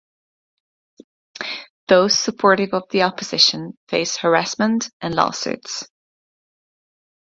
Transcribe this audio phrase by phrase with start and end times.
[1.87, 5.87] Those supportive of the opposition face harassment and lawsuits.